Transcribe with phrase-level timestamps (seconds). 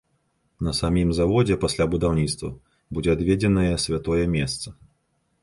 [0.67, 2.49] На самім заводзе пасля будаўніцтва
[2.97, 4.67] будзе адведзенае святое месца.